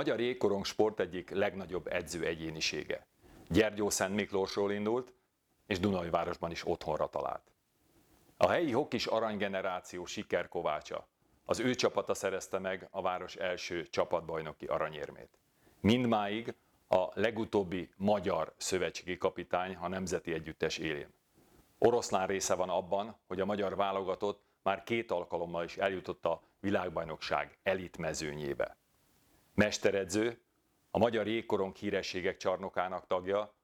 [0.00, 3.06] Magyar jégkorong sport egyik legnagyobb edző egyénisége.
[3.48, 5.14] Gyergyó Szent Miklósról indult,
[5.66, 7.52] és Dunajvárosban is otthonra talált.
[8.36, 11.08] A helyi hokis aranygeneráció sikerkovácsa.
[11.44, 15.38] Az ő csapata szerezte meg a város első csapatbajnoki aranyérmét.
[15.80, 16.54] Mindmáig
[16.88, 21.12] a legutóbbi magyar szövetségi kapitány a Nemzeti Együttes élén.
[21.78, 27.58] Oroszlán része van abban, hogy a magyar válogatott már két alkalommal is eljutott a világbajnokság
[27.62, 28.78] elitmezőnyébe.
[29.54, 30.40] Mesteredző,
[30.90, 33.54] a Magyar Jégkorong Hírességek Csarnokának tagja,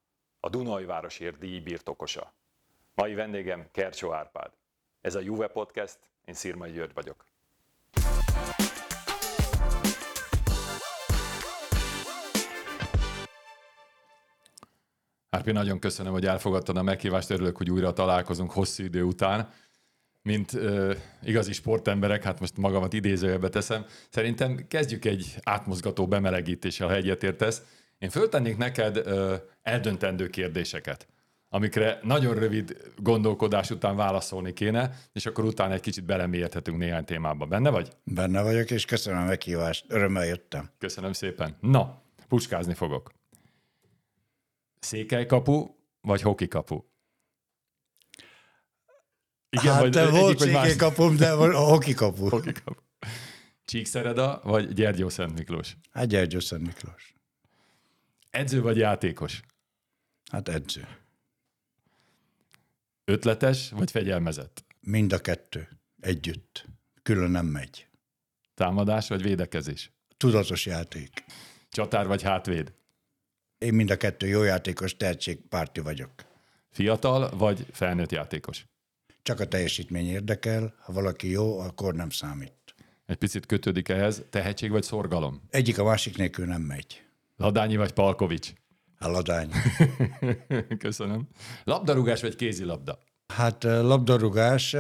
[0.41, 2.33] a Dunajvárosért díj birtokosa.
[2.95, 4.53] Mai vendégem Kercsó Árpád.
[5.01, 7.25] Ez a Juve Podcast, én Szirmai György vagyok.
[15.31, 19.53] Árpi, nagyon köszönöm, hogy elfogadtad a meghívást, örülök, hogy újra találkozunk hosszú idő után
[20.27, 26.95] mint ö, igazi sportemberek, hát most magamat idézőjelbe teszem, szerintem kezdjük egy átmozgató bemelegítéssel, ha
[26.95, 27.63] egyetértesz.
[27.99, 31.07] Én föltennék neked ö, eldöntendő kérdéseket,
[31.49, 37.47] amikre nagyon rövid gondolkodás után válaszolni kéne, és akkor utána egy kicsit belemélyedhetünk néhány témába.
[37.47, 37.89] Benne vagy?
[38.05, 39.85] Benne vagyok, és köszönöm a meghívást.
[39.89, 40.71] Örömmel jöttem.
[40.79, 41.57] Köszönöm szépen.
[41.61, 43.13] Na, puskázni fogok.
[44.79, 45.67] Székelykapu
[46.01, 46.85] vagy hokikapu?
[49.49, 52.29] Igen, hát vagy, volt egyik, kapum, de a hoki kapu.
[52.37, 52.81] hoki kapu.
[53.65, 55.77] Csíkszereda vagy Gyergyó Szent Miklós?
[55.91, 57.15] Hát Gyergyó Szent Miklós.
[58.31, 59.41] Edző vagy játékos?
[60.31, 60.89] Hát edző.
[63.05, 64.65] Ötletes vagy fegyelmezett?
[64.81, 65.69] Mind a kettő.
[66.01, 66.65] Együtt.
[67.03, 67.89] Külön nem megy.
[68.55, 69.91] Támadás vagy védekezés?
[70.17, 71.25] Tudatos játék.
[71.69, 72.73] Csatár vagy hátvéd?
[73.59, 76.13] Én mind a kettő jó játékos, tehetségpárti vagyok.
[76.71, 78.67] Fiatal vagy felnőtt játékos?
[79.27, 82.75] Csak a teljesítmény érdekel, ha valaki jó, akkor nem számít.
[83.07, 85.43] Egy picit kötődik ehhez, tehetség vagy szorgalom?
[85.51, 87.03] Egyik a másik nélkül nem megy.
[87.37, 88.53] Ladányi vagy Palkovics?
[88.99, 89.51] A ladány.
[90.79, 91.29] Köszönöm.
[91.65, 92.99] Labdarúgás vagy kézilabda?
[93.35, 94.77] Hát labdarúgás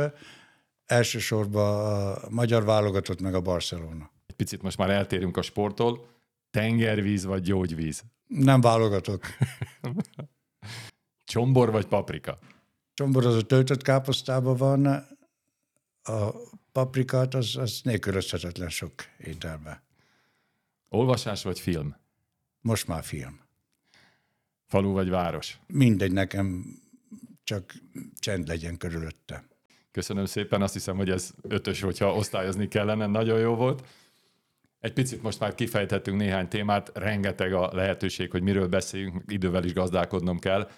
[0.84, 4.10] elsősorban a magyar válogatott meg a Barcelona.
[4.26, 6.08] Egy picit most már eltérünk a sporttól.
[6.50, 8.04] Tengervíz vagy gyógyvíz?
[8.26, 9.24] Nem válogatok.
[11.24, 12.38] Csombor vagy paprika?
[13.00, 14.86] A töltött káposztában van,
[16.02, 16.30] a
[16.72, 19.82] paprikát az, az nélkülözhetetlen sok ételbe.
[20.88, 21.96] Olvasás vagy film?
[22.60, 23.40] Most már film.
[24.66, 25.58] Falu vagy város?
[25.66, 26.64] Mindegy, nekem
[27.44, 27.74] csak
[28.18, 29.44] csend legyen körülötte.
[29.90, 33.86] Köszönöm szépen, azt hiszem, hogy ez ötös, hogyha osztályozni kellene, nagyon jó volt.
[34.80, 39.72] Egy picit most már kifejthettünk néhány témát, rengeteg a lehetőség, hogy miről beszéljünk, idővel is
[39.72, 40.70] gazdálkodnom kell.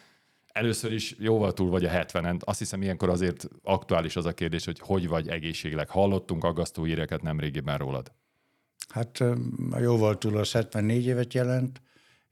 [0.59, 2.41] Először is jóval túl vagy a 70-en.
[2.41, 5.89] Azt hiszem, ilyenkor azért aktuális az a kérdés, hogy hogy vagy egészségleg.
[5.89, 8.13] Hallottunk aggasztó híreket nemrégiben rólad.
[8.89, 9.25] Hát
[9.81, 11.83] jóval túl az 74 évet jelent,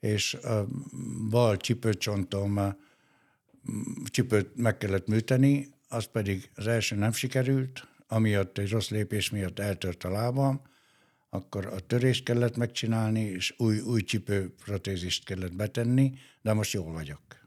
[0.00, 0.66] és a
[1.30, 2.76] bal csipőcsontom
[4.04, 9.58] csipőt meg kellett műteni, az pedig az első nem sikerült, amiatt egy rossz lépés miatt
[9.58, 10.60] eltört a lábam,
[11.30, 16.12] akkor a törést kellett megcsinálni, és új, új csipőprotézist kellett betenni,
[16.42, 17.45] de most jól vagyok.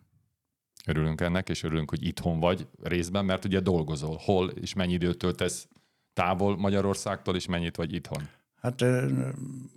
[0.86, 4.18] Örülünk ennek, és örülünk, hogy itthon vagy részben, mert ugye dolgozol.
[4.22, 5.68] Hol és mennyi időt töltesz
[6.14, 8.30] távol Magyarországtól, és mennyit vagy itthon?
[8.62, 8.86] Hát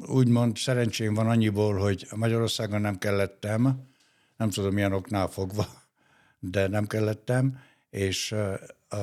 [0.06, 3.86] úgymond szerencsém van annyiból, hogy Magyarországon nem kellettem,
[4.36, 5.66] nem tudom milyen oknál fogva,
[6.38, 7.58] de nem kellettem,
[7.90, 8.32] és
[8.88, 8.96] a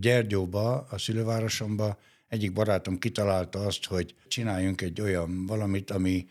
[0.00, 1.98] Gyergyóba, a szülővárosomba
[2.28, 6.26] egyik barátom kitalálta azt, hogy csináljunk egy olyan valamit, ami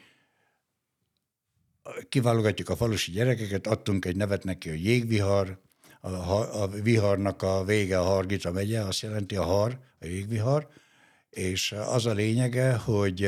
[2.10, 5.60] kiválogatjuk a falusi gyerekeket, adtunk egy nevet neki, a jégvihar,
[6.02, 10.68] a, a viharnak a vége a Hargita megye, azt jelenti a har, a jégvihar,
[11.30, 13.24] és az a lényege, hogy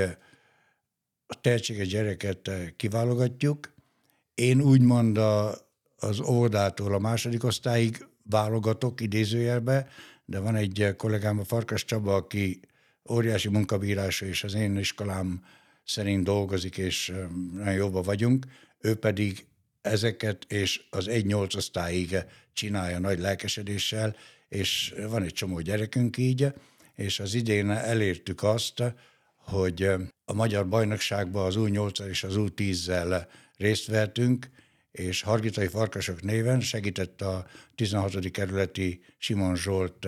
[1.28, 3.74] a tehetséges gyereket kiválogatjuk.
[4.34, 5.56] Én úgymond a,
[5.96, 9.88] az óvodától a második osztályig válogatok idézőjelbe,
[10.26, 12.60] de van egy kollégám, a Farkas Csaba, aki
[13.10, 15.44] óriási munkabírású, és az én iskolám
[15.90, 17.14] szerint dolgozik, és
[17.54, 18.46] nagyon jobban vagyunk,
[18.80, 19.46] ő pedig
[19.82, 22.16] ezeket és az egy nyolc osztályig
[22.54, 24.16] csinálja nagy lelkesedéssel,
[24.50, 26.54] és van egy csomó gyerekünk így,
[26.96, 28.84] és az idén elértük azt,
[29.36, 29.84] hogy
[30.26, 33.26] a magyar bajnokságban az U8 és az U10-zel
[33.58, 34.50] részt vettünk,
[34.92, 37.46] és Hargitai Farkasok néven segített a
[37.76, 38.32] 16.
[38.32, 40.08] kerületi Simon Zsolt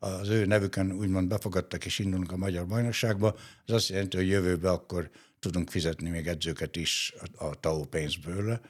[0.00, 3.36] az ő nevükön úgymond befogadtak és indulunk a magyar bajnokságba,
[3.66, 8.60] az azt jelenti, hogy jövőbe akkor tudunk fizetni még edzőket is a, a TAO pénzből,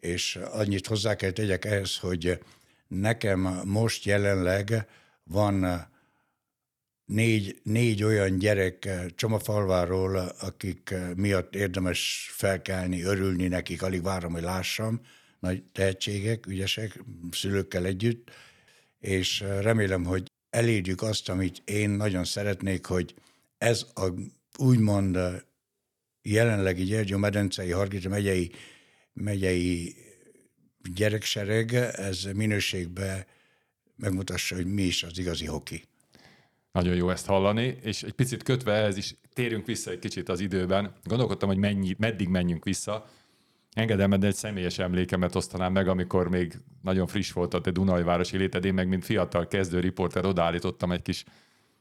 [0.00, 2.38] és annyit hozzá kell tegyek ehhez, hogy
[2.88, 4.86] nekem most jelenleg
[5.24, 5.86] van
[7.04, 15.00] négy, négy olyan gyerek Csomafalváról, akik miatt érdemes felkelni, örülni nekik, alig várom, hogy lássam,
[15.38, 18.30] nagy tehetségek, ügyesek, szülőkkel együtt,
[19.00, 23.14] és remélem, hogy elérjük azt, amit én nagyon szeretnék, hogy
[23.58, 24.08] ez a
[24.58, 25.18] úgymond
[26.22, 28.50] jelenlegi Gyergyó-medencei, Hargita megyei,
[29.12, 29.94] megyei
[30.94, 33.26] gyereksereg, ez minőségbe
[33.96, 35.82] megmutassa, hogy mi is az igazi hoki.
[36.72, 40.40] Nagyon jó ezt hallani, és egy picit kötve ehhez is térjünk vissza egy kicsit az
[40.40, 40.94] időben.
[41.04, 43.10] Gondolkodtam, hogy mennyi, meddig menjünk vissza.
[43.76, 48.36] Engedem, de egy személyes emlékemet osztanám meg, amikor még nagyon friss volt a te Dunajvárosi
[48.36, 51.24] léted, én meg mint fiatal kezdő riporter odaállítottam egy kis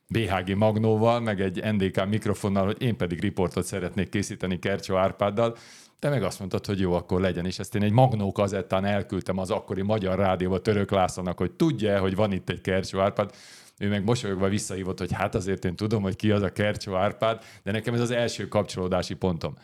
[0.08, 5.56] BHG Magnóval, meg egy NDK mikrofonnal, hogy én pedig riportot szeretnék készíteni Kercsó Árpáddal,
[6.00, 9.38] te meg azt mondtad, hogy jó, akkor legyen, és ezt én egy Magnó kazettán elküldtem
[9.38, 13.32] az akkori magyar rádióba Török Lászlónak, hogy tudja, hogy van itt egy Kercsó Árpád,
[13.80, 17.44] ő meg mosolyogva visszahívott, hogy hát azért én tudom, hogy ki az a Kercsó Árpád,
[17.64, 19.56] de nekem ez az első kapcsolódási pontom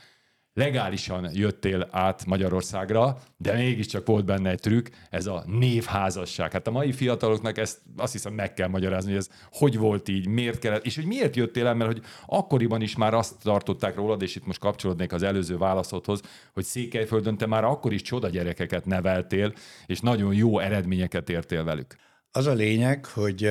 [0.53, 6.51] legálisan jöttél át Magyarországra, de mégiscsak volt benne egy trükk, ez a névházasság.
[6.51, 10.27] Hát a mai fiataloknak ezt azt hiszem meg kell magyarázni, hogy ez hogy volt így,
[10.27, 14.21] miért kellett, és hogy miért jöttél el, mert hogy akkoriban is már azt tartották rólad,
[14.21, 16.21] és itt most kapcsolódnék az előző válaszodhoz,
[16.53, 19.53] hogy Székelyföldön te már akkor is csoda gyerekeket neveltél,
[19.85, 21.95] és nagyon jó eredményeket értél velük.
[22.31, 23.49] Az a lényeg, hogy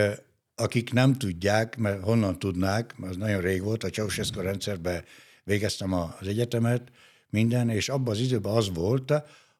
[0.54, 5.04] akik nem tudják, mert honnan tudnák, mert az nagyon rég volt, a Ceausescu rendszerben
[5.44, 6.82] végeztem az egyetemet,
[7.30, 9.12] minden, és abban az időben az volt,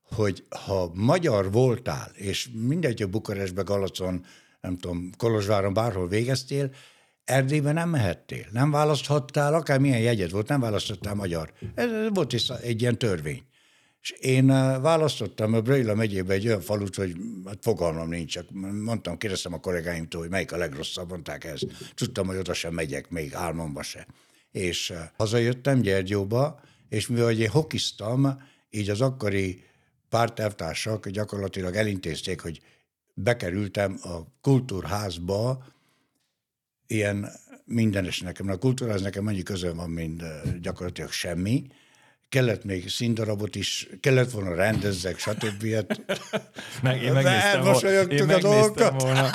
[0.02, 4.24] hogy ha magyar voltál, és mindegy, hogy Bukarestbe, Galacon,
[4.60, 6.70] nem tudom, Kolozsváron, bárhol végeztél,
[7.24, 11.52] Erdélyben nem mehettél, nem választhattál, akármilyen jegyed volt, nem választhattál magyar.
[11.74, 13.42] Ez volt is egy ilyen törvény.
[14.02, 14.46] És én
[14.80, 17.16] választottam a Bröjla megyébe egy olyan falut, hogy
[17.46, 18.50] hát fogalmam nincs, csak
[18.84, 21.66] mondtam, kérdeztem a kollégáimtól, hogy melyik a legrosszabb, mondták ezt.
[21.94, 24.06] Tudtam, hogy oda sem megyek, még álmomba se
[24.52, 29.64] és hazajöttem Gyergyóba, és mivel én hokiztam, így az akkori
[30.08, 32.60] pártelvtársak gyakorlatilag elintézték, hogy
[33.14, 35.64] bekerültem a kultúrházba,
[36.86, 37.30] ilyen
[37.64, 38.48] mindenes nekem.
[38.48, 40.22] A kultúrház nekem annyi közön van, mint
[40.60, 41.66] gyakorlatilag semmi.
[42.28, 45.62] Kellett még színdarabot is, kellett volna rendezzek, stb.
[46.82, 49.30] Meg, én megnéztem, volna, én megnéztem volna.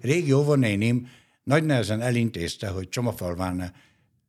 [0.00, 1.10] Régi óvonénim
[1.44, 3.72] nagy nehezen elintézte, hogy Csomafalván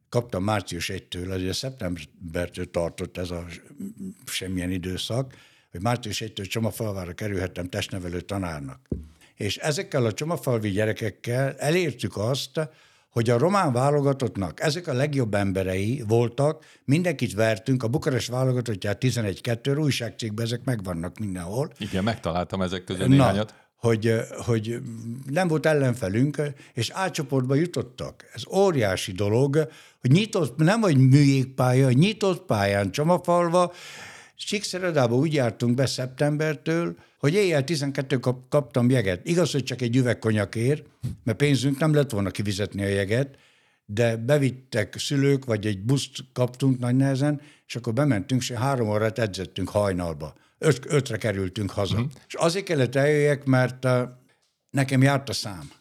[0.10, 3.46] kaptam március 1-től, azért szeptembertől tartott ez a
[4.26, 5.34] semmilyen időszak,
[5.72, 8.88] hogy március 1-től Csomafalvára kerülhettem testnevelő tanárnak.
[9.36, 12.70] És ezekkel a csomafalvi gyerekekkel elértük azt,
[13.10, 19.82] hogy a román válogatottnak ezek a legjobb emberei voltak, mindenkit vertünk, a Bukarest válogatottját 11-2,
[19.82, 21.72] újságcégben ezek megvannak mindenhol.
[21.78, 23.50] Igen, megtaláltam ezek közül néhányat.
[23.50, 24.82] Na, hogy, hogy
[25.30, 26.42] nem volt ellenfelünk,
[26.74, 28.26] és átcsoportba jutottak.
[28.34, 29.70] Ez óriási dolog,
[30.02, 33.74] hogy nyitott, nem vagy műjégpálya, nyitott pályán Csomafalva,
[34.38, 39.28] Csíkszeredába úgy jártunk be szeptembertől, hogy éjjel 12 kap, kaptam jeget.
[39.28, 40.84] Igaz, hogy csak egy üveg konyakért,
[41.24, 43.38] mert pénzünk nem lett volna kivizetni a jeget,
[43.86, 49.20] de bevittek szülők, vagy egy buszt kaptunk nagy nehezen, és akkor bementünk, és három órát
[49.20, 51.96] edzettünk hajnalba öt, ötre kerültünk haza.
[51.96, 52.12] Uh-huh.
[52.28, 54.02] És azért kellett eljöjjek, mert uh,
[54.70, 55.72] nekem járt a szám.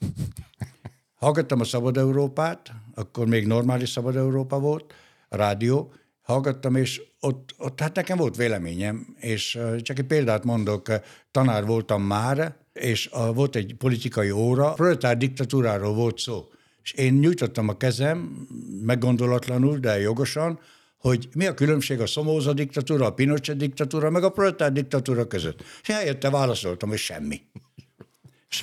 [1.14, 4.94] Hallgattam a Szabad Európát, akkor még normális Szabad Európa volt,
[5.28, 10.88] a rádió, hallgattam, és ott, ott hát nekem volt véleményem, és csak egy példát mondok,
[11.30, 16.48] tanár voltam már, és uh, volt egy politikai óra, proletár diktatúráról volt szó.
[16.82, 18.46] És én nyújtottam a kezem,
[18.82, 20.58] meggondolatlanul, de jogosan,
[21.08, 25.62] hogy mi a különbség a Szomóza diktatúra, a Pinochet diktatúra, meg a proletár diktatúra között.
[25.82, 27.40] És helyette válaszoltam, hogy semmi.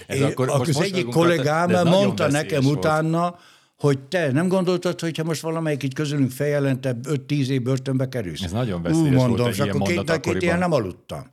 [0.07, 2.77] Ez én, akkor, akkor az egyik kollégám mondta nekem volt.
[2.77, 3.39] utána,
[3.77, 8.41] hogy te nem gondoltad, hogy ha most valamelyik itt közülünk feljelente 5-10 év börtönbe kerülsz?
[8.41, 11.31] Ez nagyon veszélyes Ú, mondom, volt egy akkor két, két ilyen nem aludtam.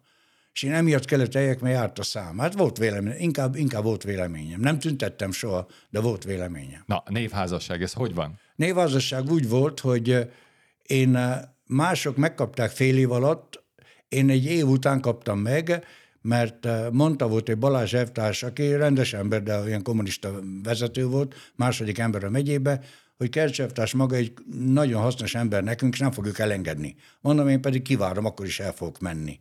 [0.52, 2.38] És én emiatt kellett eljek, mert járt a szám.
[2.38, 4.60] Hát volt vélemény, inkább, inkább volt véleményem.
[4.60, 6.82] Nem tüntettem soha, de volt véleményem.
[6.86, 8.40] Na, névházasság, ez hogy van?
[8.56, 10.28] Névházasság úgy volt, hogy
[10.88, 13.64] én eh, mások megkapták fél év alatt,
[14.08, 15.84] én egy év után kaptam meg,
[16.20, 21.34] mert eh, mondta volt egy Balázs Evtárs, aki rendes ember, de olyan kommunista vezető volt,
[21.56, 22.80] második ember a megyébe,
[23.16, 26.96] hogy Kercsevtárs maga egy nagyon hasznos ember nekünk, és nem fogjuk elengedni.
[27.20, 29.40] Mondom, én pedig kivárom, akkor is el fogok menni.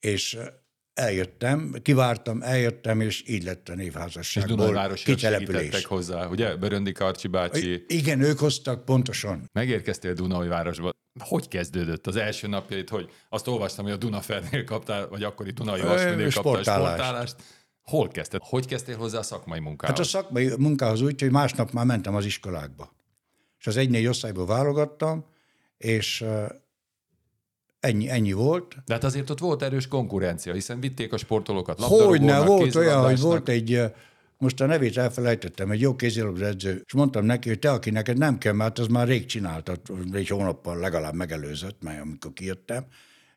[0.00, 0.46] És eh,
[0.94, 5.84] eljöttem, kivártam, eljöttem, és így lett a névházasságból és kitelepülés.
[5.84, 6.56] hozzá, ugye?
[6.56, 7.84] Böröndi Karcsi bácsi.
[7.86, 9.48] Igen, ők hoztak, pontosan.
[9.52, 10.90] Megérkeztél Dunajvárosba.
[11.18, 15.80] Hogy kezdődött az első napjait, hogy azt olvastam, hogy a Dunafernél kaptál, vagy akkori Dunai
[15.80, 17.36] Vasfőnél kaptál sportállást.
[17.82, 18.40] Hol kezdted?
[18.44, 19.96] Hogy kezdtél hozzá a szakmai munkához?
[19.96, 22.94] Hát a szakmai munkához úgy, hogy másnap már mentem az iskolákba.
[23.58, 25.26] És az egy-négy osztályból válogattam,
[25.76, 26.24] és
[27.82, 28.76] ennyi, ennyi volt.
[28.86, 33.04] De hát azért ott volt erős konkurencia, hiszen vitték a sportolókat Hogyne, labdarúgónak, volt olyan,
[33.04, 33.80] hogy volt egy,
[34.38, 38.18] most a nevét elfelejtettem, egy jó kézilabda edző, és mondtam neki, hogy te, aki neked
[38.18, 39.80] nem kell, mert az már rég csináltad,
[40.12, 42.84] egy hónappal legalább megelőzött, mert amikor kijöttem,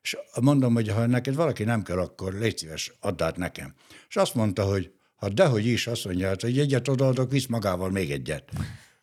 [0.02, 3.74] és mondom, hogy ha neked valaki nem kell, akkor légy szíves, add át nekem.
[4.10, 7.90] És azt mondta, hogy ha dehogy is, azt mondja, hát, hogy egyet odaadok, visz magával
[7.90, 8.50] még egyet.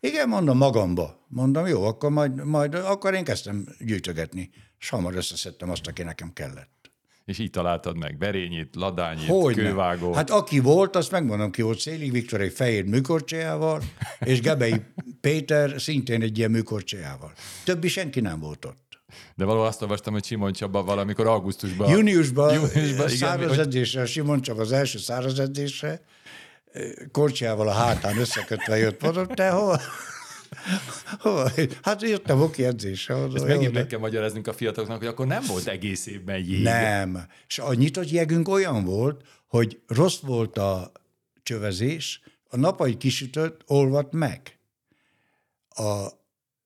[0.07, 1.27] Igen, mondom magamba.
[1.29, 6.33] Mondom, jó, akkor majd, majd akkor én kezdtem gyűjtögetni, és hamar összeszedtem azt, aki nekem
[6.33, 6.91] kellett.
[7.25, 10.15] És így találtad meg Berényit, Ladányit, Hogy Kővágót.
[10.15, 13.83] Hát aki volt, azt megmondom ki volt, Szélig Viktor egy fehér műkorcsájával,
[14.21, 14.75] és Gebei
[15.21, 17.33] Péter szintén egy ilyen műkorcsájával.
[17.65, 19.03] Többi senki nem volt ott.
[19.35, 21.91] De valahol azt olvastam, hogy Simon Csaba valamikor augusztusban...
[21.91, 26.01] Júniusban, Júniusban, száraz edzésre, Simon csak az első száraz edzésre,
[27.11, 29.81] korcsiával a hátán összekötve jött, mondom, te hol?
[31.83, 33.15] Hát jöttem oki edzésre.
[33.15, 36.63] Mondom, Ezt megint meg kell magyaráznunk a fiataloknak, hogy akkor nem volt egész évben jég.
[36.63, 37.27] Nem.
[37.49, 40.93] És a nyitott jegünk olyan volt, hogy rossz volt a
[41.43, 44.59] csövezés, a napai kisütött, olvadt meg.
[45.69, 46.07] A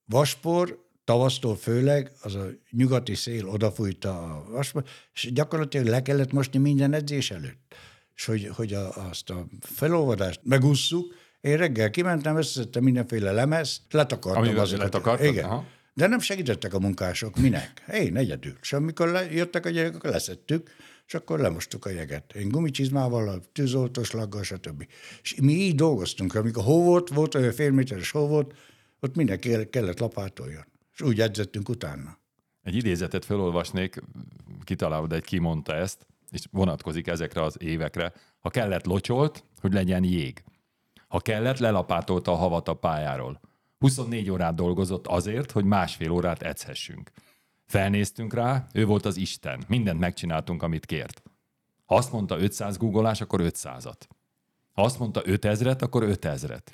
[0.04, 4.84] vaspor tavasztól főleg, az a nyugati szél odafújta a vaspor,
[5.14, 7.74] és gyakorlatilag le kellett mosni minden edzés előtt.
[8.16, 14.42] És hogy, hogy a, azt a felolvadást megússzuk, én reggel kimentem, összeszedtem mindenféle lemezt, letakartam
[14.42, 14.84] Amivel azokat.
[14.84, 15.26] letakartad?
[15.26, 15.44] Igen.
[15.44, 15.66] Aha.
[15.94, 17.36] De nem segítettek a munkások.
[17.36, 17.84] Minek?
[17.92, 18.52] Én egyedül.
[18.60, 20.70] És amikor le, jöttek a gyerekek, akkor leszettük,
[21.06, 22.34] és akkor lemostuk a jeget.
[22.34, 24.86] Én gumicsizmával, a tűzoltós laggal, stb.
[25.22, 26.34] És mi így dolgoztunk.
[26.34, 28.54] Amikor hó volt, volt olyan fél méteres hó volt,
[29.00, 30.64] ott mindenki kellett lapátoljon.
[30.94, 32.18] És úgy edzettünk utána.
[32.62, 34.02] Egy idézetet felolvasnék,
[34.64, 38.12] kitalálod, egy ki mondta ezt, és vonatkozik ezekre az évekre.
[38.40, 40.44] Ha kellett, locsolt, hogy legyen jég.
[41.08, 43.40] Ha kellett, lelapátolta a havat a pályáról.
[43.78, 47.10] 24 órát dolgozott azért, hogy másfél órát edzhessünk.
[47.66, 49.64] Felnéztünk rá, ő volt az Isten.
[49.68, 51.22] Mindent megcsináltunk, amit kért.
[51.84, 54.00] Ha azt mondta 500 googolás, akkor 500-at.
[54.72, 56.66] Ha azt mondta 5000-et, akkor 5000-et.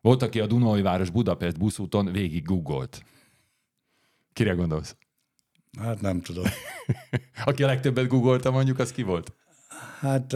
[0.00, 3.04] Volt, aki a Dunajváros Budapest buszúton végig googolt.
[4.32, 4.96] Kire gondolsz?
[5.80, 6.44] Hát nem tudom.
[7.44, 9.32] Aki a legtöbbet googolta mondjuk, az ki volt?
[10.00, 10.32] Hát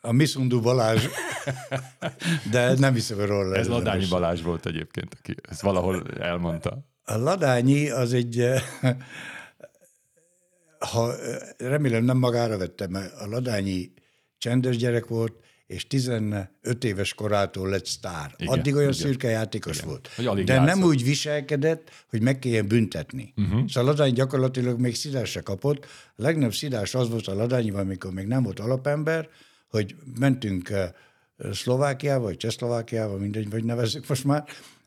[0.00, 1.06] a Miszundu Balázs,
[2.52, 3.56] de nem hiszem róla.
[3.56, 4.06] Ez Ladányi.
[4.06, 6.78] Balázs volt egyébként, aki ezt valahol elmondta.
[7.04, 8.44] A Ladányi az egy,
[10.78, 11.14] ha,
[11.58, 13.92] remélem nem magára vettem, a Ladányi
[14.38, 15.32] csendes gyerek volt,
[15.70, 16.48] és 15
[16.84, 18.34] éves korától lett sztár.
[18.36, 19.00] Igen, Addig olyan igen.
[19.00, 20.08] szürke játékos volt.
[20.16, 20.84] Hogy alig De nem játszott.
[20.84, 23.32] úgy viselkedett, hogy meg kelljen büntetni.
[23.36, 23.68] Uh-huh.
[23.68, 25.84] Szóval a Ladány gyakorlatilag még szidás se kapott.
[26.16, 29.28] A legnagyobb szidás az volt a Ladányiban, amikor még nem volt alapember,
[29.68, 30.90] hogy mentünk eh,
[31.52, 34.44] Szlovákiába, vagy Csehszlovákiába, mindegy, vagy nevezzük most már,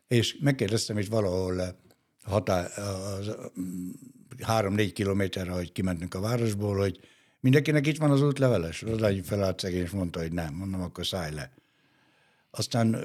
[0.07, 1.69] és megkérdeztem, hogy valahol eh,
[2.23, 2.71] határ,
[3.59, 3.89] mm,
[4.41, 6.99] három-négy kilométerre, hogy kimentünk a városból, hogy
[7.43, 8.81] mindenkinek itt van az útleveles.
[8.81, 10.53] Rodányi felállt szegény, és mondta, hogy nem.
[10.53, 11.51] Mondom, akkor szállj le.
[12.51, 12.97] Aztán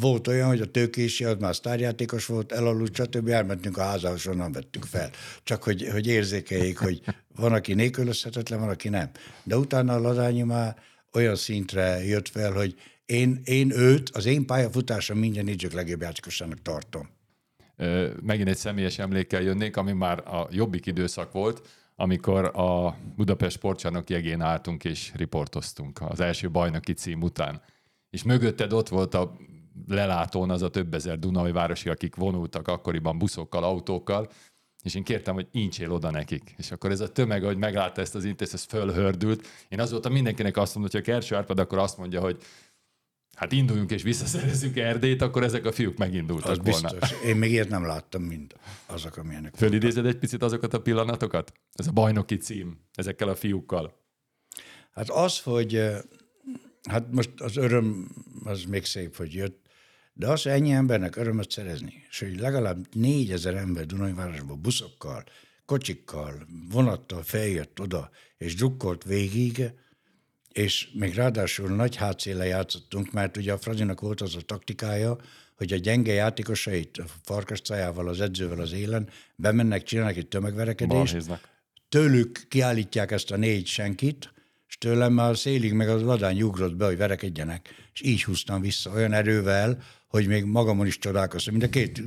[0.00, 3.28] volt olyan, hogy a tőkési, az már sztárjátékos volt, elaludt, stb.
[3.28, 5.10] Elmentünk a házához, onnan vettük fel.
[5.42, 7.02] Csak hogy, hogy érzékeljék, hogy
[7.36, 9.10] van, aki nélkülözhetetlen, van, aki nem.
[9.44, 10.76] De utána a Ladányi már
[11.12, 12.74] olyan szintre jött fel, hogy
[13.06, 17.08] én, én őt, az én pályafutásom minden idők legjobb játékosának tartom.
[18.22, 24.10] Megint egy személyes emlékkel jönnék, ami már a jobbik időszak volt, amikor a Budapest sportcsarnok
[24.10, 27.62] jegén álltunk és riportoztunk az első bajnoki cím után.
[28.10, 29.36] És mögötted ott volt a
[29.88, 34.28] lelátón az a több ezer Dunajvárosi, akik vonultak akkoriban buszokkal, autókkal,
[34.82, 36.54] és én kértem, hogy incsél oda nekik.
[36.56, 39.46] És akkor ez a tömeg, hogy meglátta ezt az intézt, ez fölhördült.
[39.68, 42.42] Én azóta mindenkinek azt mondom, hogy ha Kerső Árpad, akkor azt mondja, hogy
[43.36, 46.90] hát induljunk és visszaszerezzük Erdélyt, akkor ezek a fiúk megindultak Az volna.
[46.90, 47.20] biztos.
[47.24, 48.54] Én még ilyet nem láttam, mint
[48.86, 49.54] azok, amilyenek.
[49.56, 51.52] Fölidézed egy picit azokat a pillanatokat?
[51.72, 54.00] Ez a bajnoki cím, ezekkel a fiúkkal.
[54.92, 55.98] Hát az, hogy eh,
[56.88, 58.08] hát most az öröm
[58.44, 59.60] az még szép, hogy jött,
[60.14, 65.24] de az, ennyi embernek örömöt szerezni, és hogy legalább négyezer ember Dunajvárosból buszokkal,
[65.64, 69.72] kocsikkal, vonattal feljött oda, és drukkolt végig,
[70.52, 75.16] és még ráadásul nagy hátszéle játszottunk, mert ugye a Fradinak volt az a taktikája,
[75.54, 81.48] hogy a gyenge játékosait a farkascájával, az edzővel az élen bemennek, csinálnak egy tömegverekedést, Balhéznak.
[81.88, 84.32] tőlük kiállítják ezt a négy senkit,
[84.68, 87.74] és tőlem már szélig meg az ladány ugrott be, hogy verekedjenek.
[87.92, 91.54] És így húztam vissza olyan erővel, hogy még magamon is csodálkoztam.
[91.54, 92.02] Mind a két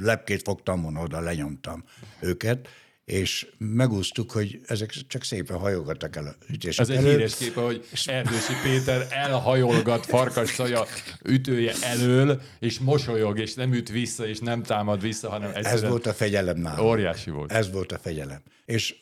[0.00, 1.84] lepkét fogtam volna, oda lenyomtam
[2.20, 2.68] őket.
[3.08, 7.10] És megúsztuk, hogy ezek csak szépen hajogattak el a ütések Ez egy előtt.
[7.10, 10.84] híres kép, hogy Erdősi Péter elhajolgat farkas szaja
[11.24, 15.90] ütője elől, és mosolyog, és nem üt vissza, és nem támad vissza, hanem Ez egyszerűen
[15.90, 16.86] volt a fegyelem nálam.
[16.86, 17.52] óriási volt.
[17.52, 18.42] Ez volt a fegyelem.
[18.64, 18.94] És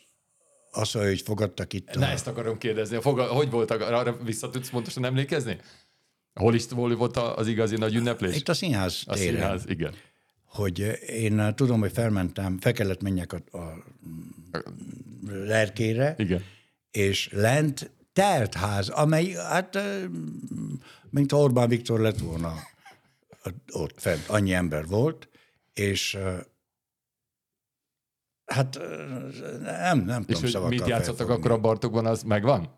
[0.71, 1.99] az, hogy fogadtak itt a...
[1.99, 2.95] Na ezt akarom kérdezni.
[2.95, 5.57] A Foga, hogy volt, arra vissza tudsz pontosan emlékezni?
[6.33, 8.35] Hol is hol volt az igazi nagy ünneplés?
[8.35, 9.33] Itt a színház a téren.
[9.33, 9.93] színház, igen.
[10.57, 13.83] Hogy én eh, tudom, hogy felmentem, fel kellett menjek a, a
[15.27, 16.43] lerkére, Igen.
[16.91, 20.03] és lent telt ház, amely, hát, eh,
[21.09, 22.53] mint Orbán Viktor lett volna
[23.71, 25.29] ott fent, annyi ember volt,
[25.73, 26.39] és eh,
[28.45, 28.85] hát eh,
[29.61, 32.75] nem, nem És tudom hogy mit játszottak akkor a Bartokban, az megvan?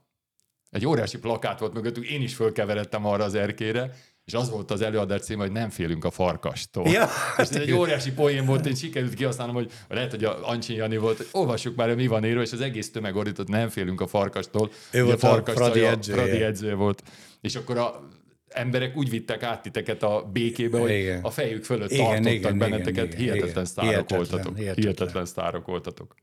[0.70, 3.96] Egy óriási plakát volt mögöttük, én is fölkeveredtem arra az erkére,
[4.30, 6.88] és az volt az előadás cím, hogy nem félünk a farkastól.
[6.88, 7.08] Ja,
[7.38, 10.98] és ez egy óriási poén volt, én sikerült kihasználnom, hogy lehet, hogy a Ancsin Jani
[10.98, 14.08] volt, hogy olvassuk már, mi van írva, és az egész tömeg ordított, nem félünk a
[14.08, 14.72] farkastól.
[14.92, 16.22] Ő volt a farkas Fradi szaja- edzője.
[16.22, 17.04] Fradi edzője volt.
[17.42, 18.10] És akkor a
[18.48, 21.24] emberek úgy vittek át titeket a békébe, hogy Igen.
[21.24, 23.66] a fejük fölött Igen, tartottak igen, benneteket, igen, hihetetlen igen.
[23.66, 24.58] sztárok Hihetetlen, voltatok.
[24.58, 24.94] hihetetlen.
[24.94, 26.16] Hihetetlen sztárok voltatok.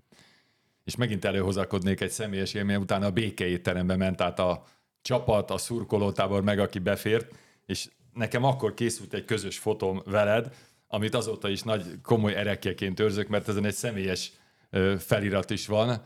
[0.85, 4.65] És megint előhozakodnék egy személyes élmény, utána a békeétterembe ment át a
[5.03, 7.35] csapat, a szurkolótábor meg, aki befért,
[7.67, 10.55] és nekem akkor készült egy közös fotóm veled,
[10.89, 14.33] amit azóta is nagy komoly erekjeként őrzök, mert ezen egy személyes
[14.99, 16.03] felirat is van.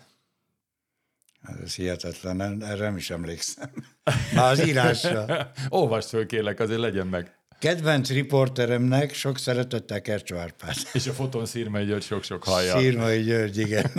[1.62, 3.70] Ez hihetetlen, erre nem is emlékszem.
[4.34, 5.50] Már az írásra.
[5.68, 7.38] Olvasd föl, kérlek, azért legyen meg.
[7.58, 10.74] Kedvenc riporteremnek sok szeretettel Kercsó Árpád.
[10.92, 12.78] És a fotón Szirmai György sok-sok hallja.
[12.78, 13.90] Szírmai György, igen.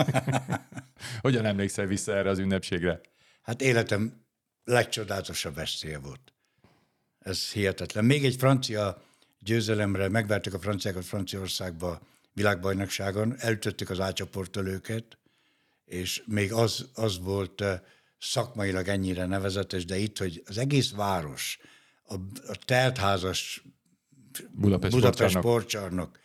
[1.22, 3.02] Hogyan emlékszel vissza erre az ünnepségre?
[3.42, 4.26] Hát életem
[4.64, 6.34] legcsodálatosabb estéje volt.
[7.22, 8.06] Ez hihetetlen.
[8.06, 9.04] Még egy francia
[9.40, 12.02] győzelemre, megvertük a franciákat Franciaországba
[12.34, 15.18] világbajnokságon, elütöttük az átcsoporttól őket,
[15.86, 17.80] és még az, az volt eh,
[18.20, 21.60] szakmailag ennyire nevezetes, de itt, hogy az egész város,
[22.04, 22.14] a,
[22.48, 23.64] a teltházas
[24.52, 26.20] Budapest, Budapest sportcsarnok.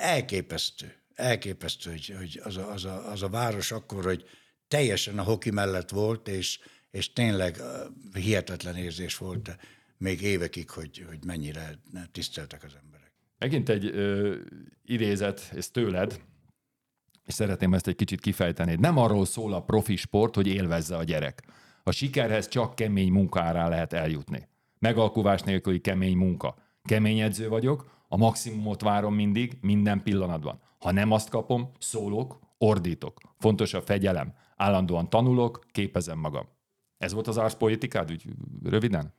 [0.00, 0.94] elképesztő.
[1.14, 4.24] Elképesztő, hogy, hogy az, a, az, a, az a város akkor, hogy
[4.68, 6.58] teljesen a hoki mellett volt, és,
[6.94, 7.56] és tényleg
[8.12, 9.56] hihetetlen érzés volt
[9.98, 11.78] még évekig, hogy, hogy mennyire
[12.12, 13.12] tiszteltek az emberek.
[13.38, 14.34] Megint egy ö,
[14.84, 16.20] idézet, ez tőled,
[17.24, 18.74] és szeretném ezt egy kicsit kifejteni.
[18.74, 21.42] Nem arról szól a profi sport, hogy élvezze a gyerek.
[21.82, 24.48] A sikerhez csak kemény munkára lehet eljutni.
[24.78, 26.56] Megalkuvás nélküli kemény munka.
[26.82, 30.60] Kemény edző vagyok, a maximumot várom mindig, minden pillanatban.
[30.78, 33.20] Ha nem azt kapom, szólok, ordítok.
[33.38, 34.34] Fontos a fegyelem.
[34.56, 36.53] Állandóan tanulok, képezem magam.
[37.04, 38.24] Ez volt az árszpolitikád, úgy
[38.62, 39.14] röviden?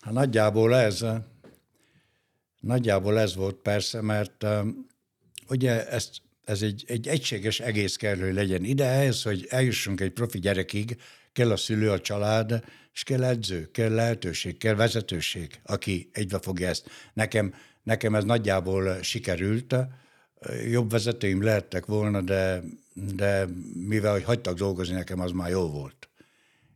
[0.00, 1.04] Hát nagyjából ez,
[2.60, 4.46] nagyjából ez volt persze, mert
[5.48, 10.12] ugye ezt, ez egy, egy egységes egész kell, hogy legyen ide, ehhez, hogy eljussunk egy
[10.12, 10.96] profi gyerekig,
[11.32, 16.68] kell a szülő, a család, és kell edző, kell lehetőség, kell vezetőség, aki egybe fogja
[16.68, 16.90] ezt.
[17.12, 19.74] Nekem, nekem ez nagyjából sikerült,
[20.70, 22.62] jobb vezetőim lehettek volna, de,
[22.94, 26.08] de mivel hogy hagytak dolgozni, nekem az már jó volt.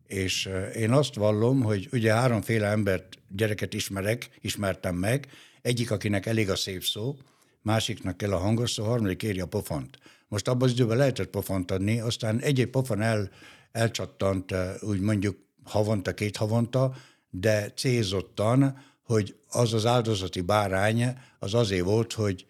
[0.08, 5.26] És én azt vallom, hogy ugye háromféle embert, gyereket ismerek, ismertem meg,
[5.62, 7.16] egyik, akinek elég a szép szó,
[7.62, 9.98] másiknak kell a hangos szó, harmadik éri a pofont.
[10.28, 13.30] Most abban az időben lehetett pofont adni, aztán egy-egy pofon el,
[13.72, 16.94] elcsattant, úgy mondjuk havonta, két havonta,
[17.30, 22.46] de célzottan, hogy az az áldozati bárány az azért volt, hogy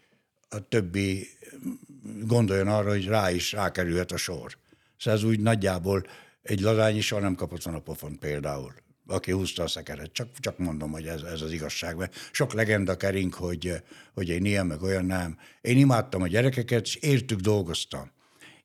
[0.48, 1.26] a többi
[2.24, 4.56] gondoljon arra, hogy rá is rákerülhet a sor.
[4.98, 6.06] Szóval ez úgy nagyjából
[6.48, 8.72] egy ladányi soha nem kapott volna pofont például,
[9.06, 10.12] aki húzta a szekeret.
[10.12, 11.96] Csak, csak mondom, hogy ez, ez az igazság.
[11.96, 13.82] Mert sok legenda kering, hogy,
[14.14, 15.38] hogy én ilyen, meg olyan nem.
[15.60, 18.10] Én imádtam a gyerekeket, és értük dolgoztam.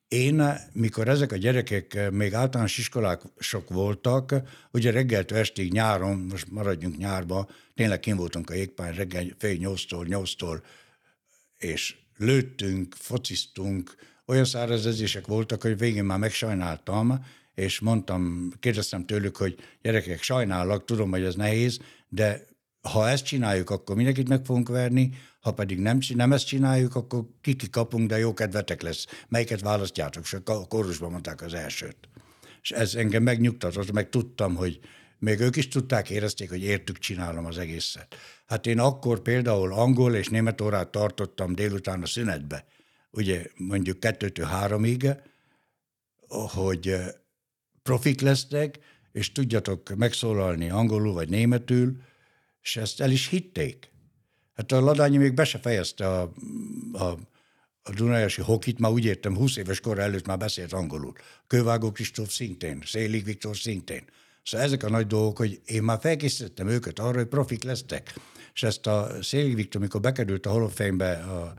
[0.08, 0.44] Én,
[0.74, 4.36] mikor ezek a gyerekek még általános iskolák sok voltak,
[4.72, 10.06] ugye reggeltől estig nyáron, most maradjunk nyárba, tényleg kim voltunk a jégpályán reggel fél nyolctól,
[10.06, 10.64] nyolctól,
[11.58, 19.38] és lőttünk, fociztunk, olyan száraz edzések voltak, hogy végén már megsajnáltam, és mondtam, kérdeztem tőlük,
[19.38, 22.46] hogy gyerekek, sajnálok, tudom, hogy ez nehéz, de
[22.90, 27.26] ha ezt csináljuk, akkor mindenkit meg fogunk verni, ha pedig nem, nem ezt csináljuk, akkor
[27.42, 29.06] kiki kapunk, de jó kedvetek lesz.
[29.28, 30.24] Melyiket választjátok?
[30.24, 31.98] És a kórusban mondták az elsőt.
[32.62, 34.80] És ez engem megnyugtatott, meg tudtam, hogy
[35.20, 38.16] még ők is tudták, érezték, hogy értük csinálom az egészet.
[38.46, 42.66] Hát én akkor például angol és német órát tartottam délután a szünetbe,
[43.12, 45.08] ugye mondjuk kettőtől háromig,
[46.28, 46.96] hogy
[47.84, 48.80] profik lesznek,
[49.12, 52.02] és tudjatok megszólalni angolul vagy németül,
[52.62, 53.92] és ezt el is hitték.
[54.56, 56.34] Hát a Ladányi még be se fejezte a,
[56.92, 57.04] a,
[57.84, 61.14] a Dunajási hokit már úgy értem, 20 éves kor előtt már beszélt angolul.
[61.48, 64.04] Kővágó Kristóf szintén, Szélig Viktor szintén.
[64.44, 68.14] Szóval ezek a nagy dolgok, hogy én már felkészítettem őket arra, hogy profik lesztek.
[68.54, 71.54] És ezt a Szélig Viktor, amikor bekerült a Hall of Fame-be a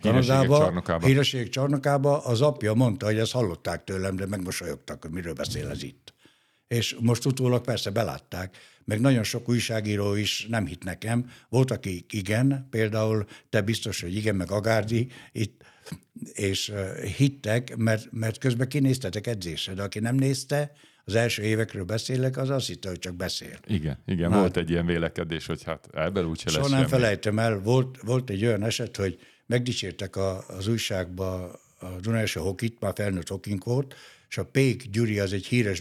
[0.00, 1.06] Kanadába, csarnokába.
[1.06, 5.82] hírességek csarnokába, az apja mondta, hogy ezt hallották tőlem, de megmosolyogtak, hogy miről beszél ez
[5.82, 6.14] itt.
[6.68, 11.30] És most utólag persze belátták, meg nagyon sok újságíró is nem hitt nekem.
[11.48, 15.62] Volt, aki igen, például te biztos, hogy igen, meg Agárdi itt,
[16.32, 16.72] és
[17.16, 20.72] hittek, mert, mert közben kinéztetek edzésre, de aki nem nézte,
[21.04, 23.58] az első évekről beszélek, az azt hitte, hogy csak beszél.
[23.66, 24.38] Igen, igen, Na.
[24.38, 28.30] volt egy ilyen vélekedés, hogy hát ebből úgyse lesz Soha nem felejtem el, volt, volt
[28.30, 33.94] egy olyan eset, hogy megdicsértek a, az újságba a Dunajási hokit, már felnőtt hokink volt,
[34.28, 35.80] és a Pék Gyuri az egy híres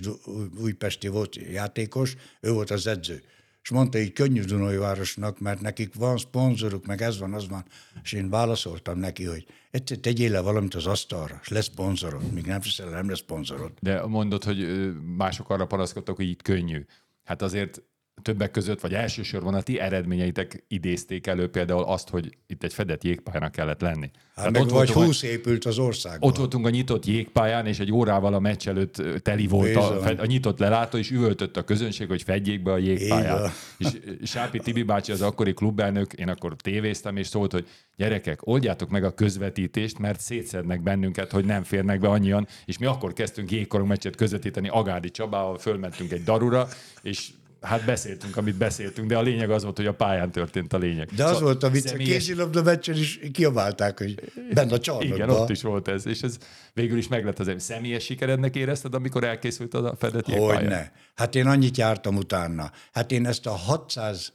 [0.62, 3.24] újpesti volt játékos, ő volt az edző.
[3.63, 7.65] És mondta így könnyű Dunai városnak, mert nekik van szponzoruk, meg ez van, az van.
[8.04, 12.34] És én válaszoltam neki, hogy egyszer tegyél le valamit az asztalra, és lesz szponzorod.
[12.34, 13.71] Míg nem teszel, nem lesz szponzorod.
[13.80, 16.86] De mondod, hogy mások arra panaszkodtak, hogy itt könnyű.
[17.24, 17.82] Hát azért
[18.22, 23.04] többek között, vagy elsősorban a ti eredményeitek idézték elő például azt, hogy itt egy fedett
[23.04, 24.12] jégpályának kellett lenni.
[24.36, 26.30] Hát meg vagy voltunk, 20 épült az országban.
[26.30, 30.18] ott voltunk a nyitott jégpályán, és egy órával a meccs előtt teli volt a, Bizony.
[30.18, 33.52] a nyitott lelátó, és üvöltött a közönség, hogy fedjék be a jégpályát.
[33.78, 33.88] És
[34.24, 39.04] Sápi Tibi bácsi, az akkori klubelnök, én akkor tévéztem, és szólt, hogy gyerekek, oldjátok meg
[39.04, 43.90] a közvetítést, mert szétszednek bennünket, hogy nem férnek be annyian, és mi akkor kezdtünk jégkorong
[43.90, 46.68] meccset közvetíteni Agárdi Csabával, fölmentünk egy darura,
[47.02, 47.30] és
[47.62, 51.10] hát beszéltünk, amit beszéltünk, de a lényeg az volt, hogy a pályán történt a lényeg.
[51.15, 54.80] De az Szóval volt a vicc, a személyes- kézilabda meccsen is kiabálták, hogy benne a
[54.80, 55.15] csarnokba.
[55.15, 56.38] Igen, ott is volt ez, és ez
[56.74, 60.54] végül is meglett az személyes sikerednek érezted, amikor elkészült az a fedett jégpálya?
[60.60, 60.91] Hogyne.
[61.15, 62.71] Hát én annyit jártam utána.
[62.91, 64.34] Hát én ezt a 600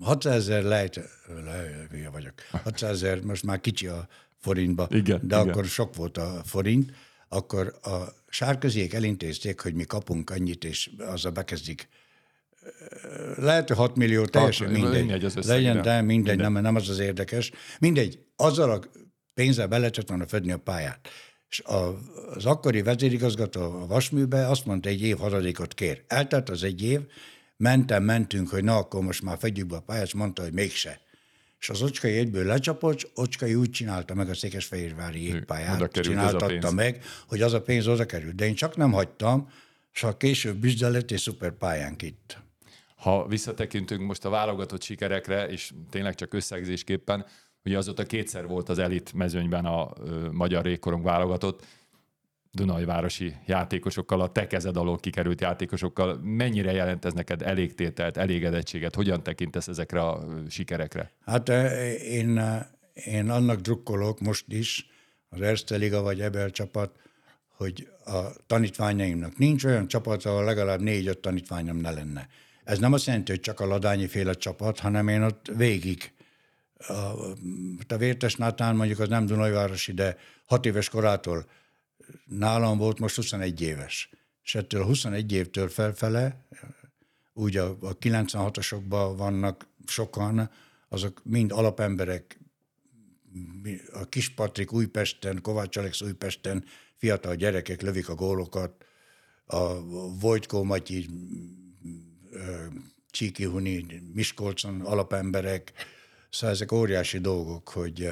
[0.00, 1.00] 600 ezer lejt,
[1.44, 5.48] le, vagyok, 600 ezer, most már kicsi a forintba, Igen, de igen.
[5.48, 6.92] akkor sok volt a forint,
[7.28, 7.96] akkor a
[8.28, 11.88] sárköziék elintézték, hogy mi kapunk annyit, és azzal bekezdik.
[13.36, 14.92] Lehet, hogy 6 millió, teljesen mindegy.
[14.92, 16.38] mindegy az összeg, Legyen, de de mindegy, mindegy.
[16.38, 17.50] Nem, nem az az érdekes.
[17.78, 18.80] Mindegy, azzal a
[19.34, 21.08] pénzzel be lehetett volna fedni a pályát.
[21.48, 21.98] És a,
[22.34, 26.02] az akkori vezérigazgató a Vasműbe azt mondta, egy év haradékot kér.
[26.06, 27.00] Eltelt az egy év,
[27.56, 31.00] mentem, mentünk, hogy na, akkor most már fedjük be a pályát, és mondta, hogy mégse.
[31.60, 37.04] És az Ocskai egyből lecsapott, Ocskai úgy csinálta meg a Székesfehérvári jégpályát, a csináltatta meg,
[37.28, 38.34] hogy az a pénz oda került.
[38.34, 39.48] De én csak nem hagytam,
[39.92, 42.38] és ha később büzsde lett egy szuper pályánk itt.
[42.96, 47.26] Ha visszatekintünk most a válogatott sikerekre, és tényleg csak összegzésképpen,
[47.64, 51.64] ugye azóta kétszer volt az elit mezőnyben a ö, magyar régkorong válogatott,
[52.52, 56.18] Dunajvárosi játékosokkal, a te kezed alól kikerült játékosokkal.
[56.22, 58.94] Mennyire jelent ez neked elégtételt, elégedettséget?
[58.94, 61.12] Hogyan tekintesz ezekre a sikerekre?
[61.26, 62.66] Hát eh, én, eh,
[63.04, 64.86] én annak drukkolok most is,
[65.28, 66.90] az Erste Liga vagy Ebel csapat,
[67.56, 72.28] hogy a tanítványaimnak nincs olyan csapat, ahol legalább négy-öt tanítványom ne lenne.
[72.64, 76.12] Ez nem azt jelenti, hogy csak a Ladányi féle csapat, hanem én ott végig
[76.86, 76.92] a,
[77.88, 81.46] a Vértes Nátán mondjuk az nem Dunajvárosi, de hat éves korától
[82.24, 84.10] nálam volt most 21 éves.
[84.42, 86.46] És ettől 21 évtől felfele,
[87.32, 90.50] úgy a, a 96-osokban vannak sokan,
[90.88, 92.38] azok mind alapemberek,
[93.92, 96.64] a Kis Patrik Újpesten, Kovács Alex Újpesten,
[96.96, 98.84] fiatal gyerekek lövik a gólokat,
[99.46, 99.80] a
[100.20, 101.08] Vojtko Matyi,
[103.10, 105.72] Csíki Huni, Miskolcon alapemberek,
[106.30, 108.10] szóval ezek óriási dolgok, hogy,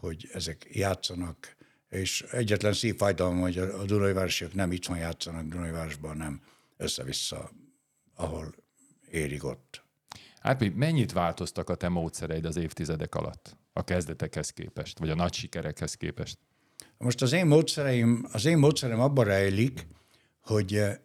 [0.00, 1.53] hogy ezek játszanak,
[1.94, 6.40] és egyetlen szívfájdalom, hogy a Dunajvárosiak nem itthon játszanak Dunajvárosban, nem
[6.76, 7.50] össze-vissza,
[8.14, 8.54] ahol
[9.10, 9.82] érik ott.
[10.40, 13.56] Hát mennyit változtak a te módszereid az évtizedek alatt?
[13.72, 16.38] A kezdetekhez képest, vagy a nagy sikerekhez képest?
[16.98, 19.86] Most az én módszereim, az én módszerem abban rejlik,
[20.40, 20.98] hogy eh,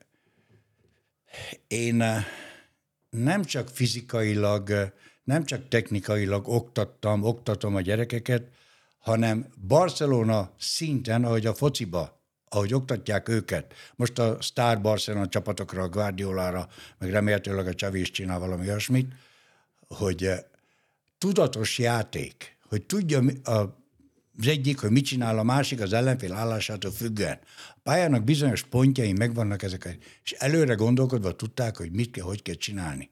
[1.68, 2.26] én eh,
[3.10, 4.92] nem csak fizikailag, eh,
[5.24, 8.48] nem csak technikailag oktattam, oktatom a gyerekeket,
[9.00, 13.74] hanem Barcelona szinten, ahogy a fociba, ahogy oktatják őket.
[13.96, 19.14] Most a Star Barcelona csapatokra, a Guardiolára, meg remélhetőleg a Csavi is csinál valami olyasmit,
[19.88, 20.40] hogy eh,
[21.18, 27.40] tudatos játék, hogy tudja az egyik, hogy mit csinál a másik az ellenfél állásától függően.
[27.76, 32.56] A pályának bizonyos pontjai megvannak ezek, és előre gondolkodva tudták, hogy mit kell, hogy kell
[32.56, 33.10] csinálni.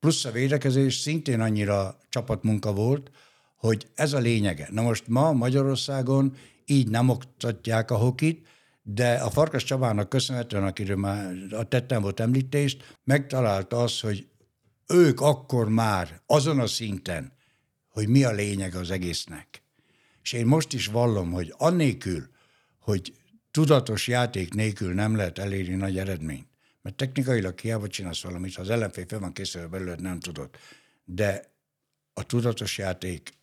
[0.00, 3.10] Plusz a védekezés szintén annyira csapatmunka volt,
[3.64, 4.68] hogy ez a lényege.
[4.70, 8.46] Na most ma Magyarországon így nem oktatják a hokit,
[8.82, 11.34] de a Farkas Csabának köszönhetően, akiről már
[11.68, 14.26] tettem volt említést, megtalálta azt, hogy
[14.88, 17.32] ők akkor már azon a szinten,
[17.88, 19.62] hogy mi a lényeg az egésznek.
[20.22, 22.28] És én most is vallom, hogy annélkül,
[22.80, 23.14] hogy
[23.50, 26.48] tudatos játék nélkül nem lehet elérni nagy eredményt.
[26.82, 30.50] Mert technikailag hiába csinálsz valamit, ha az ellenfél fel van készülve belőled, nem tudod.
[31.04, 31.52] De
[32.14, 33.33] a tudatos játék,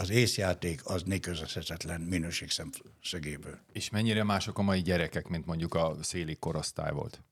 [0.00, 3.58] az észjáték az nélkülözhetetlen minőség szemszögéből.
[3.72, 7.22] És mennyire mások a mai gyerekek, mint mondjuk a széli korosztály volt?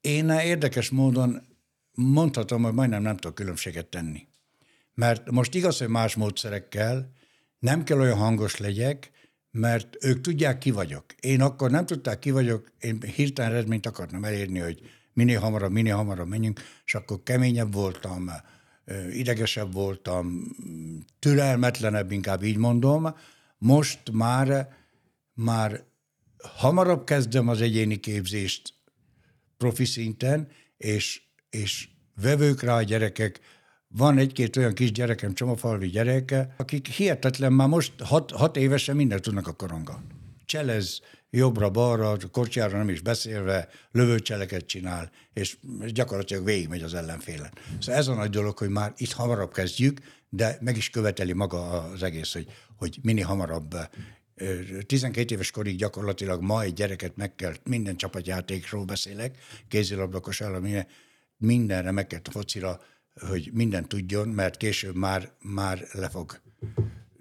[0.00, 1.42] Én érdekes módon
[1.94, 4.26] mondhatom, hogy majdnem nem tudok különbséget tenni.
[4.94, 7.12] Mert most igaz, hogy más módszerekkel
[7.58, 9.10] nem kell olyan hangos legyek,
[9.50, 11.04] mert ők tudják, ki vagyok.
[11.20, 14.80] Én akkor nem tudták, ki vagyok, én hirtelen eredményt akartam elérni, hogy
[15.12, 18.30] minél hamarabb, minél hamarabb menjünk, és akkor keményebb voltam,
[19.12, 20.56] idegesebb voltam,
[21.18, 23.14] türelmetlenebb, inkább így mondom.
[23.58, 24.76] Most már,
[25.34, 25.84] már
[26.36, 28.74] hamarabb kezdem az egyéni képzést
[29.56, 31.88] profi szinten, és, és
[32.22, 33.40] vevők rá a gyerekek,
[33.88, 39.22] van egy-két olyan kis gyerekem, csomafalvi gyereke, akik hihetetlen, már most hat, hat évesen mindent
[39.22, 40.02] tudnak a koronga.
[40.44, 41.00] Cselez
[41.34, 47.52] jobbra-balra, kocsiára nem is beszélve, lövőcseleket csinál, és gyakorlatilag végigmegy az ellenfélen.
[47.78, 51.82] Szóval ez a nagy dolog, hogy már itt hamarabb kezdjük, de meg is követeli maga
[51.82, 53.76] az egész, hogy, hogy minél hamarabb
[54.86, 60.66] 12 éves korig gyakorlatilag ma egy gyereket meg kell, minden csapatjátékról beszélek, kézilabdakos állam,
[61.36, 62.80] mindenre meg kell focira
[63.20, 66.40] hogy minden tudjon, mert később már, már lefog,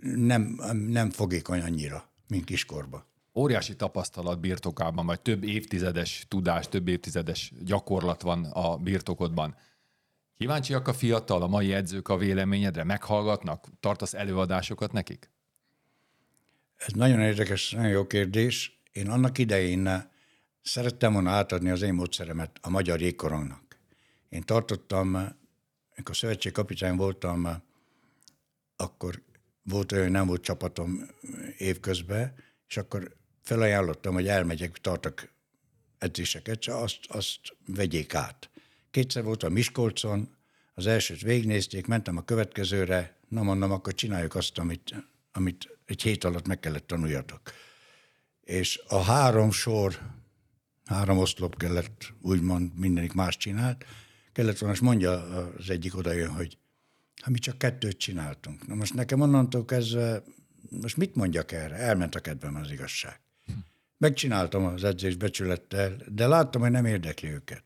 [0.02, 3.11] nem, nem fogékony annyira, mint kiskorba.
[3.34, 9.56] Óriási tapasztalat birtokában, vagy több évtizedes tudás, több évtizedes gyakorlat van a birtokodban.
[10.38, 12.84] Kíváncsiak a fiatal, a mai edzők a véleményedre?
[12.84, 13.68] Meghallgatnak?
[13.80, 15.30] Tartasz előadásokat nekik?
[16.76, 18.82] Ez nagyon érdekes, nagyon jó kérdés.
[18.92, 20.10] Én annak idején
[20.62, 23.80] szerettem volna átadni az én módszeremet a magyar jégkorongnak.
[24.30, 25.40] Én tartottam
[26.02, 27.48] amikor szövetségkapitány voltam,
[28.76, 29.22] akkor
[29.64, 31.08] volt olyan, nem volt csapatom
[31.58, 32.34] évközben,
[32.68, 35.30] és akkor felajánlottam, hogy elmegyek, tartok
[35.98, 38.50] edzéseket, csak azt, azt vegyék át.
[38.92, 40.36] Kétszer voltam Miskolcon,
[40.74, 44.96] az elsőt végignézték, mentem a következőre, na mondom, akkor csináljuk azt, amit,
[45.32, 47.42] amit egy hét alatt meg kellett tanuljatok.
[48.42, 50.00] És a három sor,
[50.86, 53.86] három oszlop kellett, úgymond mindenik más csinált,
[54.34, 55.12] kellett volna, és mondja
[55.58, 56.58] az egyik oda jön, hogy
[57.22, 58.68] ha mi csak kettőt csináltunk.
[58.68, 60.24] Na most nekem onnantól kezdve,
[60.70, 61.76] most mit mondjak erre?
[61.76, 63.20] Elment a kedvem az igazság.
[64.02, 67.64] Megcsináltam az edzés becsülettel, de láttam, hogy nem érdekli őket.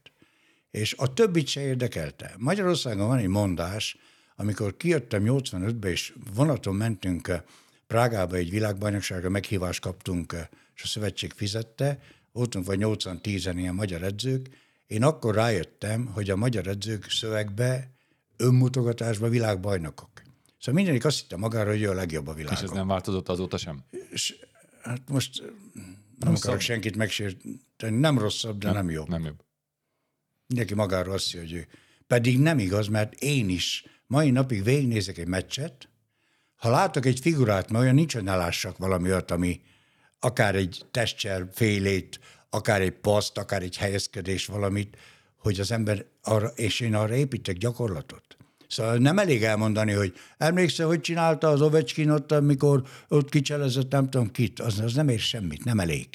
[0.71, 2.35] És a többit se érdekelte.
[2.37, 3.97] Magyarországon van egy mondás,
[4.35, 7.43] amikor kijöttem 85-be, és vonaton mentünk
[7.87, 10.35] Prágába egy világbajnokságra, meghívást kaptunk,
[10.75, 11.99] és a szövetség fizette,
[12.31, 14.49] voltunk vagy 80-10 ilyen magyar edzők,
[14.87, 17.91] én akkor rájöttem, hogy a magyar edzők szövegbe,
[18.37, 20.09] önmutogatásba világbajnokok.
[20.59, 22.57] Szóval mindenik azt hitte magára, hogy ő a legjobb a világon.
[22.57, 23.83] És ez nem változott azóta sem?
[24.09, 24.35] És
[24.81, 25.43] hát most
[26.17, 26.43] nem rosszabb.
[26.43, 29.07] akarok senkit megsérteni, nem rosszabb, de nem, nem jobb.
[29.07, 29.43] Nem jobb.
[30.47, 31.67] Mindenki magáról azt hiszi, hogy ő.
[32.07, 35.89] Pedig nem igaz, mert én is mai napig végignézek egy meccset,
[36.55, 39.61] ha látok egy figurát, mert olyan nincs, hogy ne lássak valami olyat, ami
[40.19, 44.97] akár egy testcsel félét, akár egy paszt, akár egy helyezkedés valamit,
[45.37, 48.24] hogy az ember arra, és én arra építek gyakorlatot.
[48.75, 54.09] Szóval nem elég elmondani, hogy emlékszel, hogy csinálta az Ovecskin ott, amikor ott kicselezett nem
[54.09, 56.07] tudom kit, az, az nem ér semmit, nem elég.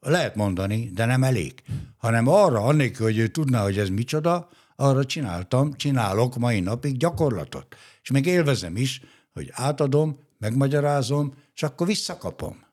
[0.00, 1.62] Lehet mondani, de nem elég.
[1.96, 7.76] Hanem arra, annélkül, hogy ő tudná, hogy ez micsoda, arra csináltam, csinálok mai napig gyakorlatot.
[8.02, 9.00] És még élvezem is,
[9.32, 12.64] hogy átadom, megmagyarázom, és akkor visszakapom.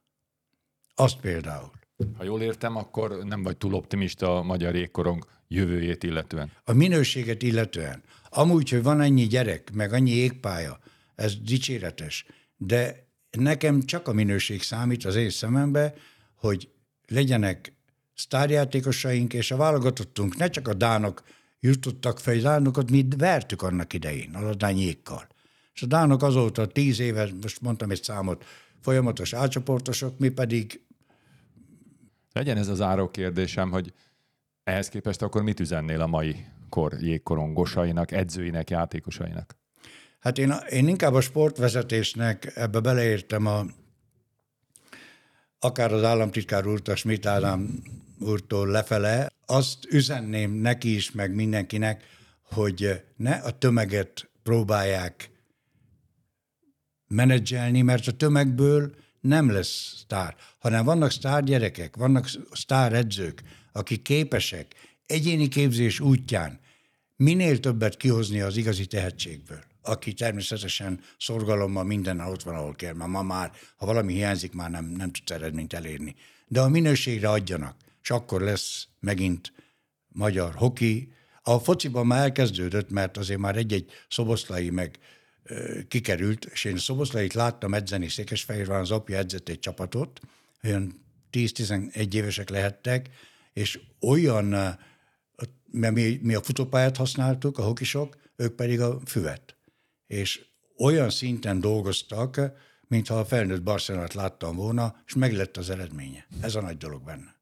[0.96, 1.72] Azt például.
[2.17, 6.52] Ha jól értem, akkor nem vagy túl optimista a magyar jégkorong jövőjét illetően.
[6.63, 8.04] A minőséget illetően.
[8.34, 10.80] Amúgy, hogy van annyi gyerek, meg annyi égpálya,
[11.15, 12.26] ez dicséretes,
[12.58, 15.94] de nekem csak a minőség számít az én szemembe,
[16.36, 16.70] hogy
[17.08, 17.74] legyenek
[18.15, 21.24] sztárjátékosaink, és a válogatottunk ne csak a dánok
[21.60, 25.28] jutottak fel, dánokat mi vertük annak idején, a ladányékkal.
[25.74, 28.46] És a dánok azóta tíz éve, most mondtam egy számot,
[28.82, 30.82] folyamatos átcsoportosok, mi pedig
[32.34, 33.94] legyen ez az áró kérdésem, hogy
[34.63, 39.56] ehhez képest akkor mit üzennél a mai kor jégkorongosainak, edzőinek, játékosainak?
[40.20, 43.66] Hát én, én inkább a sportvezetésnek ebbe beleértem a,
[45.60, 47.84] akár az államtitkár úrtól, Schmidt Ádám
[48.20, 52.04] úrtól lefele, azt üzenném neki is, meg mindenkinek,
[52.44, 55.30] hogy ne a tömeget próbálják
[57.08, 64.02] menedzselni, mert a tömegből nem lesz sztár, hanem vannak sztár gyerekek, vannak sztár edzők, akik
[64.02, 66.60] képesek egyéni képzés útján
[67.22, 69.64] minél többet kihozni az igazi tehetségből.
[69.84, 72.94] aki természetesen szorgalommal minden ott van, ahol kell.
[72.94, 76.16] Mert ma már, ha valami hiányzik, már nem, nem tudsz eredményt elérni.
[76.48, 79.54] De a minőségre adjanak, és akkor lesz megint
[80.08, 81.12] magyar hoki.
[81.42, 85.00] A fociban már elkezdődött, mert azért már egy-egy szoboszlai meg
[85.44, 90.20] ö, kikerült, és én szoboszlait láttam edzeni Székesfehérváron, az apja edzett egy csapatot,
[90.64, 93.10] olyan 10-11 évesek lehettek,
[93.54, 94.78] és olyan,
[95.72, 99.56] mert mi, mi a futópályát használtuk, a hokisok, ők pedig a füvet.
[100.08, 100.46] És
[100.78, 102.42] olyan szinten dolgoztak,
[102.88, 106.28] mintha a felnőtt Barcelonát láttam volna, és meglett az eredménye.
[106.42, 107.36] Ez a nagy dolog benne.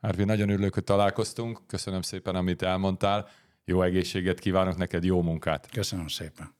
[0.00, 1.60] Árpi, nagyon örülök, hogy találkoztunk.
[1.66, 3.28] Köszönöm szépen, amit elmondtál.
[3.64, 5.68] Jó egészséget kívánok neked, jó munkát.
[5.70, 6.58] Köszönöm szépen.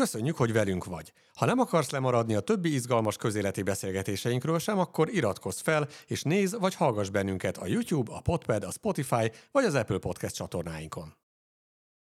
[0.00, 1.12] Köszönjük, hogy velünk vagy.
[1.34, 6.54] Ha nem akarsz lemaradni a többi izgalmas közéleti beszélgetéseinkről sem, akkor iratkozz fel, és nézz
[6.58, 11.14] vagy hallgass bennünket a YouTube, a Podpad, a Spotify vagy az Apple Podcast csatornáinkon.